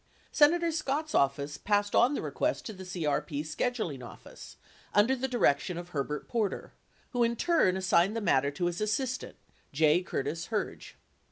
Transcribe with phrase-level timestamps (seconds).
[0.31, 4.57] Senator Scott's office passed on the request to the CEP scheduling office,
[4.95, 6.73] under the direction of Herbert Porter,
[7.11, 9.35] who in turn assigned the matter to his assistant,
[9.71, 10.01] J.
[10.01, 10.95] Curtis Herge.